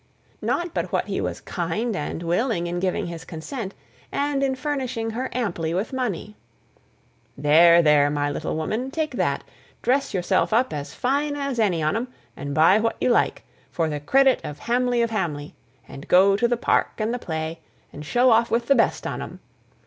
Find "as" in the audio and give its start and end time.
10.73-10.95, 11.35-11.59